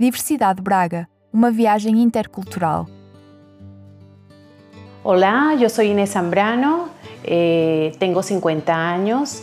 Diversidade 0.00 0.62
Braga, 0.62 1.08
uma 1.32 1.50
viagem 1.50 2.00
intercultural. 2.00 2.86
Hola, 5.02 5.56
yo 5.58 5.68
soy 5.68 5.88
Inés 5.88 6.10
Zambrano, 6.10 6.88
eh, 7.24 7.90
tengo 7.98 8.22
50 8.22 8.72
años, 8.72 9.42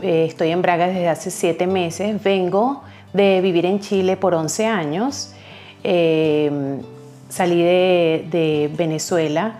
eh, 0.00 0.26
estoy 0.28 0.50
en 0.50 0.62
Braga 0.62 0.86
desde 0.86 1.08
hace 1.08 1.32
7 1.32 1.66
meses, 1.66 2.22
vengo 2.22 2.84
de 3.12 3.40
vivir 3.40 3.66
en 3.66 3.80
Chile 3.80 4.16
por 4.16 4.32
11 4.32 4.66
años, 4.66 5.34
eh, 5.82 6.80
salí 7.28 7.60
de, 7.60 8.28
de 8.30 8.70
Venezuela 8.76 9.56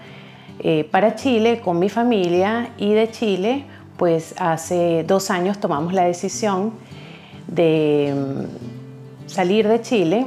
para 0.92 1.16
Chile 1.16 1.60
con 1.60 1.80
mi 1.80 1.88
familia 1.88 2.70
y 2.78 2.92
de 2.92 3.10
Chile 3.10 3.64
pues 3.96 4.34
hace 4.38 5.04
dos 5.04 5.30
años 5.30 5.58
tomamos 5.58 5.92
la 5.92 6.04
decisión 6.04 6.72
de 7.48 8.46
salir 9.26 9.68
de 9.68 9.80
Chile, 9.82 10.26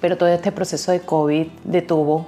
pero 0.00 0.16
todo 0.16 0.28
este 0.28 0.52
proceso 0.52 0.92
de 0.92 1.00
COVID 1.00 1.46
detuvo 1.64 2.26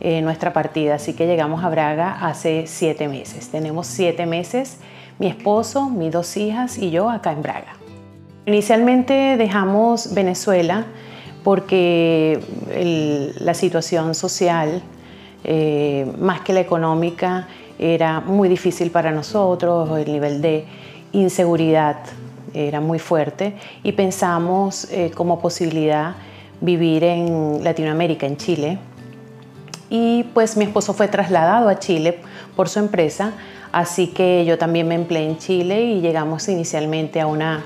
eh, 0.00 0.20
nuestra 0.20 0.52
partida, 0.52 0.96
así 0.96 1.14
que 1.14 1.26
llegamos 1.26 1.62
a 1.64 1.68
Braga 1.68 2.18
hace 2.26 2.66
siete 2.66 3.08
meses. 3.08 3.48
Tenemos 3.50 3.86
siete 3.86 4.26
meses, 4.26 4.78
mi 5.18 5.28
esposo, 5.28 5.88
mis 5.88 6.10
dos 6.10 6.36
hijas 6.36 6.78
y 6.78 6.90
yo 6.90 7.08
acá 7.08 7.32
en 7.32 7.42
Braga. 7.42 7.76
Inicialmente 8.46 9.36
dejamos 9.36 10.12
Venezuela 10.14 10.86
porque 11.44 12.40
la 13.38 13.54
situación 13.54 14.14
social, 14.14 14.82
eh, 15.44 16.10
más 16.18 16.40
que 16.40 16.52
la 16.52 16.60
económica, 16.60 17.46
era 17.78 18.20
muy 18.20 18.48
difícil 18.48 18.90
para 18.90 19.10
nosotros, 19.10 19.98
el 19.98 20.12
nivel 20.12 20.42
de 20.42 20.64
inseguridad 21.12 21.96
era 22.54 22.80
muy 22.80 22.98
fuerte 22.98 23.56
y 23.82 23.92
pensamos 23.92 24.88
eh, 24.90 25.10
como 25.14 25.40
posibilidad 25.40 26.14
vivir 26.60 27.04
en 27.04 27.62
Latinoamérica, 27.62 28.26
en 28.26 28.36
Chile. 28.36 28.78
Y 29.90 30.24
pues 30.34 30.56
mi 30.56 30.64
esposo 30.64 30.94
fue 30.94 31.08
trasladado 31.08 31.68
a 31.68 31.78
Chile 31.78 32.20
por 32.56 32.68
su 32.68 32.78
empresa, 32.78 33.32
así 33.72 34.08
que 34.08 34.44
yo 34.46 34.56
también 34.56 34.88
me 34.88 34.94
empleé 34.94 35.28
en 35.28 35.38
Chile 35.38 35.82
y 35.82 36.00
llegamos 36.00 36.48
inicialmente 36.48 37.20
a 37.20 37.26
una, 37.26 37.62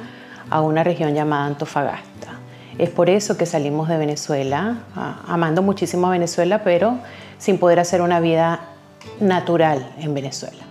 a 0.51 0.61
una 0.61 0.83
región 0.83 1.15
llamada 1.15 1.47
Antofagasta. 1.47 2.39
Es 2.79 2.91
por 2.91 3.09
eso 3.09 3.37
que 3.37 3.47
salimos 3.47 3.89
de 3.89 3.97
Venezuela, 3.97 4.79
amando 5.27 5.63
muchísimo 5.63 6.09
a 6.09 6.11
Venezuela, 6.11 6.63
pero 6.63 6.99
sin 7.39 7.59
poder 7.59 7.81
hacer 7.81 8.03
una 8.03 8.21
vida 8.21 8.61
natural 9.21 9.95
en 9.99 10.13
Venezuela. 10.13 10.65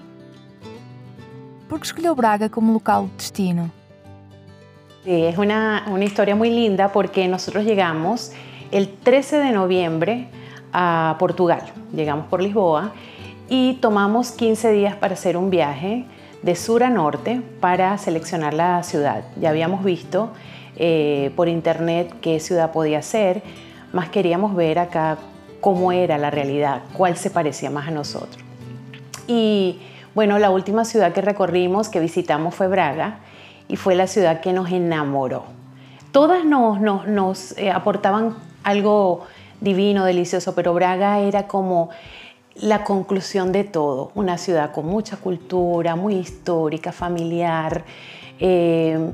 ¿Por 1.69 1.79
qué 1.79 1.85
escogió 1.85 2.13
Braga 2.15 2.49
como 2.49 2.73
local 2.73 3.07
de 3.07 3.13
destino? 3.17 3.84
Es 5.05 5.37
una, 5.37 5.85
una, 5.87 6.03
historia 6.03 6.35
muy 6.35 6.49
linda 6.49 6.91
porque 6.91 7.27
nosotros 7.27 7.63
llegamos 7.63 8.31
el 8.71 8.89
13 8.89 9.37
de 9.37 9.51
noviembre 9.51 10.29
a 10.73 11.17
Portugal. 11.19 11.61
Llegamos 11.93 12.25
por 12.25 12.41
Lisboa 12.41 12.91
y 13.47 13.73
tomamos 13.75 14.31
15 14.31 14.71
días 14.71 14.95
para 14.95 15.13
hacer 15.13 15.37
un 15.37 15.51
viaje 15.51 16.05
de 16.41 16.55
sur 16.55 16.83
a 16.83 16.89
norte 16.89 17.43
para 17.59 17.95
seleccionar 17.99 18.55
la 18.55 18.81
ciudad. 18.81 19.25
Ya 19.39 19.49
habíamos 19.49 19.83
visto 19.83 20.31
eh, 20.75 21.31
por 21.35 21.49
internet 21.49 22.11
qué 22.19 22.39
ciudad 22.39 22.71
podía 22.71 23.03
ser, 23.03 23.43
más 23.93 24.09
queríamos 24.09 24.55
ver 24.55 24.79
acá 24.79 25.19
cómo 25.61 25.91
era 25.91 26.17
la 26.17 26.31
realidad, 26.31 26.81
cuál 26.93 27.15
se 27.15 27.29
parecía 27.29 27.69
más 27.69 27.89
a 27.89 27.91
nosotros. 27.91 28.43
Y 29.27 29.81
bueno, 30.15 30.39
la 30.39 30.49
última 30.49 30.83
ciudad 30.83 31.13
que 31.13 31.21
recorrimos, 31.21 31.89
que 31.89 31.99
visitamos 31.99 32.55
fue 32.55 32.67
Braga 32.67 33.19
y 33.67 33.75
fue 33.75 33.95
la 33.95 34.07
ciudad 34.07 34.41
que 34.41 34.53
nos 34.53 34.71
enamoró. 34.71 35.43
Todas 36.11 36.45
nos, 36.45 36.79
nos, 36.79 37.07
nos 37.07 37.57
eh, 37.57 37.71
aportaban 37.71 38.35
algo 38.63 39.25
divino, 39.61 40.05
delicioso, 40.05 40.55
pero 40.55 40.73
Braga 40.73 41.19
era 41.19 41.47
como 41.47 41.89
la 42.55 42.83
conclusión 42.83 43.51
de 43.51 43.63
todo, 43.63 44.11
una 44.15 44.37
ciudad 44.37 44.71
con 44.71 44.85
mucha 44.85 45.17
cultura, 45.17 45.95
muy 45.95 46.15
histórica, 46.15 46.91
familiar, 46.91 47.83
eh, 48.39 49.11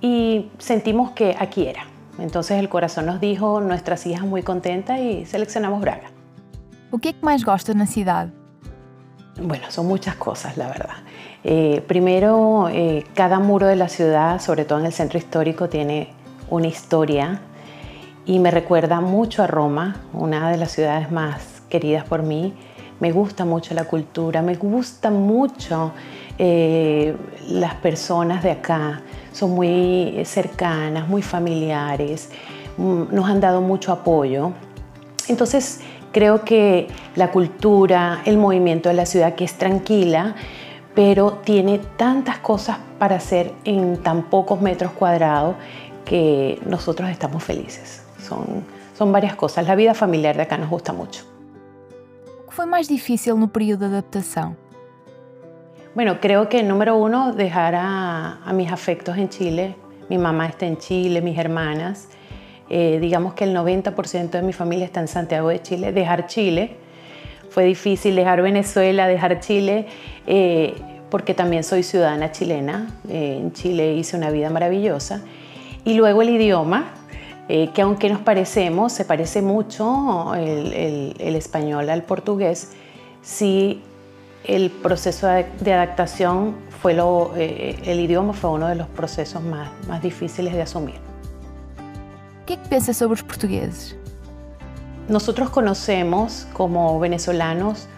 y 0.00 0.50
sentimos 0.58 1.12
que 1.12 1.34
aquí 1.38 1.66
era. 1.66 1.86
Entonces 2.18 2.58
el 2.58 2.68
corazón 2.68 3.06
nos 3.06 3.20
dijo, 3.20 3.60
nuestras 3.60 4.06
hijas 4.06 4.24
muy 4.24 4.42
contentas 4.42 4.98
y 5.00 5.24
seleccionamos 5.24 5.80
Braga. 5.80 6.10
O 6.90 6.98
que 6.98 7.08
é 7.08 7.12
que 7.14 7.24
mais 7.24 7.42
gosta 7.42 7.72
na 7.72 7.86
cidade? 7.86 8.41
Bueno, 9.42 9.70
son 9.70 9.86
muchas 9.86 10.14
cosas, 10.14 10.56
la 10.56 10.68
verdad. 10.68 10.96
Eh, 11.42 11.82
primero, 11.88 12.68
eh, 12.70 13.04
cada 13.14 13.40
muro 13.40 13.66
de 13.66 13.74
la 13.74 13.88
ciudad, 13.88 14.40
sobre 14.40 14.64
todo 14.64 14.78
en 14.78 14.86
el 14.86 14.92
centro 14.92 15.18
histórico, 15.18 15.68
tiene 15.68 16.10
una 16.48 16.68
historia 16.68 17.40
y 18.24 18.38
me 18.38 18.52
recuerda 18.52 19.00
mucho 19.00 19.42
a 19.42 19.48
Roma, 19.48 19.96
una 20.12 20.50
de 20.50 20.58
las 20.58 20.70
ciudades 20.70 21.10
más 21.10 21.62
queridas 21.68 22.04
por 22.04 22.22
mí. 22.22 22.54
Me 23.00 23.10
gusta 23.10 23.44
mucho 23.44 23.74
la 23.74 23.84
cultura, 23.84 24.42
me 24.42 24.54
gusta 24.54 25.10
mucho 25.10 25.90
eh, 26.38 27.16
las 27.48 27.74
personas 27.74 28.44
de 28.44 28.52
acá, 28.52 29.02
son 29.32 29.50
muy 29.50 30.22
cercanas, 30.24 31.08
muy 31.08 31.22
familiares, 31.22 32.30
mm, 32.76 33.02
nos 33.10 33.28
han 33.28 33.40
dado 33.40 33.60
mucho 33.60 33.90
apoyo. 33.90 34.52
Entonces, 35.26 35.80
creo 36.12 36.44
que 36.44 36.88
la 37.16 37.30
cultura, 37.30 38.22
el 38.24 38.36
movimiento 38.36 38.88
de 38.88 38.94
la 38.94 39.06
ciudad 39.06 39.34
que 39.34 39.44
es 39.44 39.54
tranquila, 39.54 40.34
pero 40.94 41.40
tiene 41.44 41.78
tantas 41.78 42.38
cosas 42.38 42.78
para 42.98 43.16
hacer 43.16 43.52
en 43.64 43.96
tan 44.02 44.24
pocos 44.24 44.60
metros 44.60 44.92
cuadrados 44.92 45.56
que 46.04 46.60
nosotros 46.66 47.08
estamos 47.10 47.42
felices. 47.42 48.04
Son, 48.20 48.44
son 48.96 49.10
varias 49.10 49.34
cosas. 49.34 49.66
La 49.66 49.74
vida 49.74 49.94
familiar 49.94 50.36
de 50.36 50.42
acá 50.42 50.58
nos 50.58 50.68
gusta 50.68 50.92
mucho. 50.92 51.24
¿Qué 52.46 52.52
fue 52.56 52.66
más 52.66 52.88
difícil 52.88 53.38
no 53.38 53.48
periodo 53.48 53.80
de 53.80 53.86
adaptación? 53.86 54.56
Bueno, 55.94 56.20
creo 56.20 56.48
que 56.48 56.62
número 56.62 56.96
uno, 56.96 57.32
dejar 57.32 57.74
a, 57.74 58.42
a, 58.44 58.52
mis 58.52 58.70
afectos 58.70 59.16
en 59.16 59.28
Chile. 59.28 59.76
Mi 60.08 60.18
mamá 60.18 60.46
está 60.46 60.66
en 60.66 60.76
Chile, 60.76 61.20
mis 61.22 61.38
hermanas. 61.38 62.08
Eh, 62.74 62.98
digamos 63.00 63.34
que 63.34 63.44
el 63.44 63.54
90% 63.54 64.30
de 64.30 64.42
mi 64.42 64.54
familia 64.54 64.86
está 64.86 65.00
en 65.00 65.08
Santiago 65.08 65.50
de 65.50 65.60
Chile. 65.60 65.92
Dejar 65.92 66.26
Chile 66.26 66.76
fue 67.50 67.64
difícil, 67.64 68.16
dejar 68.16 68.40
Venezuela, 68.40 69.06
dejar 69.06 69.40
Chile, 69.40 69.86
eh, 70.26 70.74
porque 71.10 71.34
también 71.34 71.64
soy 71.64 71.82
ciudadana 71.82 72.32
chilena. 72.32 72.88
Eh, 73.10 73.38
en 73.40 73.52
Chile 73.52 73.92
hice 73.94 74.16
una 74.16 74.30
vida 74.30 74.48
maravillosa. 74.48 75.20
Y 75.84 75.94
luego 75.94 76.22
el 76.22 76.30
idioma, 76.30 76.94
eh, 77.50 77.68
que 77.74 77.82
aunque 77.82 78.08
nos 78.08 78.20
parecemos, 78.20 78.94
se 78.94 79.04
parece 79.04 79.42
mucho 79.42 80.34
el, 80.34 80.72
el, 80.72 81.14
el 81.18 81.36
español 81.36 81.90
al 81.90 82.04
portugués, 82.04 82.72
sí 83.20 83.82
el 84.44 84.70
proceso 84.70 85.28
de 85.28 85.72
adaptación 85.72 86.56
fue 86.80 86.94
lo, 86.94 87.32
eh, 87.36 87.78
el 87.84 88.00
idioma 88.00 88.32
fue 88.32 88.50
uno 88.50 88.68
de 88.68 88.74
los 88.74 88.88
procesos 88.88 89.42
más, 89.42 89.70
más 89.86 90.02
difíciles 90.02 90.52
de 90.54 90.62
asumir. 90.62 91.11
¿Qué 92.52 92.58
piensas 92.68 92.98
sobre 92.98 93.12
los 93.12 93.22
portugueses? 93.22 93.96
Nosotros 95.08 95.48
conocemos 95.48 96.46
como 96.52 97.00
venezolanos 97.00 97.88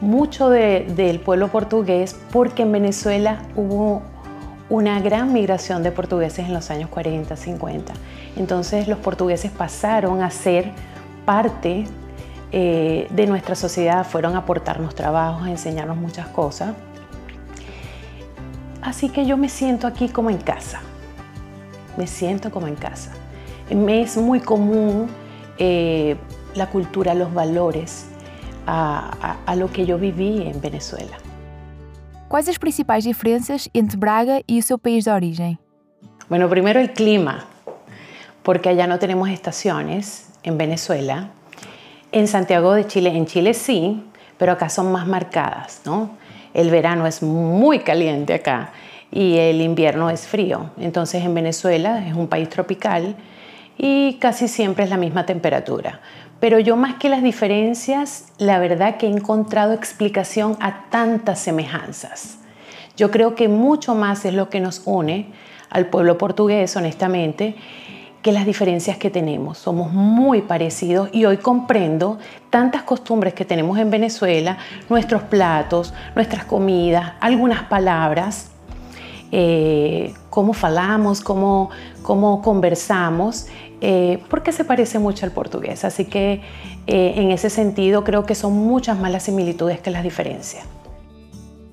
mucho 0.00 0.50
de, 0.50 0.92
del 0.96 1.20
pueblo 1.20 1.52
portugués 1.52 2.16
porque 2.32 2.62
en 2.62 2.72
Venezuela 2.72 3.42
hubo 3.54 4.02
una 4.70 4.98
gran 4.98 5.32
migración 5.32 5.84
de 5.84 5.92
portugueses 5.92 6.46
en 6.46 6.52
los 6.52 6.68
años 6.72 6.90
40, 6.90 7.36
50. 7.36 7.92
Entonces 8.34 8.88
los 8.88 8.98
portugueses 8.98 9.52
pasaron 9.52 10.20
a 10.20 10.32
ser 10.32 10.72
parte 11.24 11.84
eh, 12.50 13.06
de 13.08 13.26
nuestra 13.28 13.54
sociedad, 13.54 14.04
fueron 14.04 14.34
a 14.34 14.38
aportarnos 14.38 14.96
trabajos, 14.96 15.46
a 15.46 15.50
enseñarnos 15.52 15.96
muchas 15.96 16.26
cosas. 16.26 16.74
Así 18.82 19.10
que 19.10 19.26
yo 19.26 19.36
me 19.36 19.48
siento 19.48 19.86
aquí 19.86 20.08
como 20.08 20.28
en 20.28 20.38
casa, 20.38 20.80
me 21.96 22.08
siento 22.08 22.50
como 22.50 22.66
en 22.66 22.74
casa. 22.74 23.12
Me 23.74 24.02
es 24.02 24.16
muy 24.16 24.40
común 24.40 25.08
eh, 25.58 26.16
la 26.54 26.68
cultura, 26.68 27.14
los 27.14 27.32
valores 27.32 28.06
a, 28.66 29.10
a, 29.22 29.36
a 29.46 29.56
lo 29.56 29.70
que 29.70 29.86
yo 29.86 29.98
viví 29.98 30.42
en 30.42 30.60
Venezuela. 30.60 31.16
Quais 32.28 32.48
as 32.48 32.58
principais 32.58 33.02
diferenças 33.02 33.68
entre 33.74 33.96
Braga 33.96 34.42
e 34.46 34.58
o 34.58 34.62
seu 34.62 34.78
país 34.78 35.04
de 35.04 35.10
origem? 35.10 35.58
Bueno, 36.28 36.48
primero 36.48 36.78
el 36.78 36.92
clima, 36.92 37.46
porque 38.44 38.68
allá 38.68 38.86
no 38.86 38.98
tenemos 38.98 39.28
estaciones 39.30 40.28
en 40.44 40.56
Venezuela. 40.56 41.30
En 42.12 42.28
Santiago 42.28 42.72
de 42.72 42.86
Chile, 42.86 43.16
en 43.16 43.26
Chile 43.26 43.52
sí, 43.52 44.04
pero 44.38 44.52
acá 44.52 44.68
son 44.68 44.92
más 44.92 45.06
marcadas, 45.08 45.82
¿no? 45.84 46.10
El 46.54 46.70
verano 46.70 47.06
es 47.06 47.22
muy 47.22 47.80
caliente 47.80 48.34
acá 48.34 48.70
y 49.10 49.36
el 49.38 49.60
invierno 49.60 50.08
es 50.08 50.26
frío. 50.26 50.70
Entonces 50.78 51.24
en 51.24 51.34
Venezuela 51.34 52.06
es 52.06 52.14
un 52.14 52.28
país 52.28 52.48
tropical 52.48 53.16
y 53.82 54.18
casi 54.20 54.46
siempre 54.46 54.84
es 54.84 54.90
la 54.90 54.98
misma 54.98 55.24
temperatura. 55.24 56.00
Pero 56.38 56.58
yo 56.58 56.76
más 56.76 56.96
que 56.96 57.08
las 57.08 57.22
diferencias, 57.22 58.26
la 58.36 58.58
verdad 58.58 58.98
que 58.98 59.06
he 59.06 59.10
encontrado 59.10 59.72
explicación 59.72 60.58
a 60.60 60.90
tantas 60.90 61.38
semejanzas. 61.38 62.36
Yo 62.98 63.10
creo 63.10 63.34
que 63.34 63.48
mucho 63.48 63.94
más 63.94 64.26
es 64.26 64.34
lo 64.34 64.50
que 64.50 64.60
nos 64.60 64.82
une 64.84 65.32
al 65.70 65.86
pueblo 65.86 66.18
portugués, 66.18 66.76
honestamente, 66.76 67.56
que 68.20 68.32
las 68.32 68.44
diferencias 68.44 68.98
que 68.98 69.08
tenemos. 69.08 69.56
Somos 69.56 69.92
muy 69.92 70.42
parecidos 70.42 71.08
y 71.12 71.24
hoy 71.24 71.38
comprendo 71.38 72.18
tantas 72.50 72.82
costumbres 72.82 73.32
que 73.32 73.46
tenemos 73.46 73.78
en 73.78 73.90
Venezuela, 73.90 74.58
nuestros 74.90 75.22
platos, 75.22 75.94
nuestras 76.14 76.44
comidas, 76.44 77.14
algunas 77.20 77.62
palabras, 77.62 78.50
eh, 79.32 80.12
cómo 80.28 80.52
falamos, 80.52 81.20
cómo, 81.20 81.70
cómo 82.02 82.42
conversamos, 82.42 83.46
eh, 83.80 84.22
porque 84.28 84.52
se 84.52 84.64
parece 84.64 84.98
mucho 84.98 85.26
al 85.26 85.32
portugués. 85.32 85.84
Así 85.84 86.04
que 86.04 86.42
eh, 86.86 87.14
en 87.16 87.30
ese 87.30 87.50
sentido 87.50 88.04
creo 88.04 88.24
que 88.24 88.34
son 88.34 88.52
muchas 88.52 88.98
más 88.98 89.10
las 89.10 89.24
similitudes 89.24 89.80
que 89.80 89.90
las 89.90 90.02
diferencias. 90.02 90.64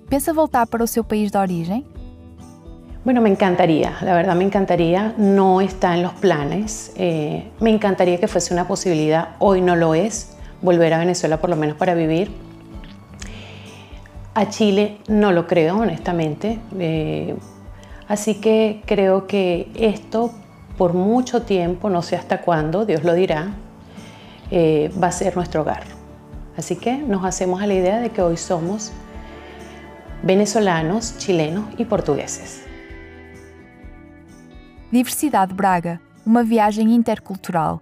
¿Piensa 0.09 0.31
voltar 0.31 0.67
para 0.67 0.87
su 0.87 1.03
país 1.03 1.31
de 1.31 1.39
origen? 1.39 1.85
Bueno, 3.03 3.21
me 3.21 3.29
encantaría, 3.29 3.97
la 4.01 4.13
verdad 4.15 4.35
me 4.35 4.43
encantaría, 4.43 5.13
no 5.17 5.61
está 5.61 5.95
en 5.95 6.03
los 6.03 6.11
planes, 6.13 6.91
eh, 6.97 7.45
me 7.61 7.69
encantaría 7.69 8.19
que 8.19 8.27
fuese 8.27 8.53
una 8.53 8.67
posibilidad, 8.67 9.29
hoy 9.39 9.61
no 9.61 9.77
lo 9.77 9.95
es, 9.95 10.35
volver 10.61 10.93
a 10.93 10.97
Venezuela 10.97 11.39
por 11.39 11.49
lo 11.49 11.55
menos 11.55 11.77
para 11.77 11.93
vivir. 11.93 12.29
A 14.33 14.49
Chile 14.49 14.97
no 15.07 15.31
lo 15.31 15.47
creo, 15.47 15.77
honestamente, 15.77 16.59
eh, 16.77 17.35
así 18.09 18.41
que 18.41 18.81
creo 18.85 19.25
que 19.25 19.71
esto 19.75 20.31
por 20.77 20.93
mucho 20.93 21.41
tiempo, 21.41 21.89
no 21.89 22.01
sé 22.01 22.15
hasta 22.15 22.41
cuándo, 22.41 22.85
Dios 22.85 23.03
lo 23.03 23.13
dirá, 23.13 23.47
eh, 24.51 24.91
va 25.01 25.07
a 25.07 25.11
ser 25.11 25.35
nuestro 25.35 25.61
hogar. 25.61 25.83
Así 26.55 26.75
que 26.75 26.97
nos 26.97 27.25
hacemos 27.25 27.61
a 27.61 27.67
la 27.67 27.73
idea 27.73 27.99
de 27.99 28.09
que 28.09 28.21
hoy 28.21 28.37
somos 28.37 28.91
venezolanos, 30.23 31.17
chilenos 31.17 31.65
y 31.77 31.85
portugueses. 31.85 32.63
Diversidade 34.91 35.53
Braga, 35.53 35.99
uma 36.25 36.43
viagem 36.43 36.93
intercultural 36.93 37.81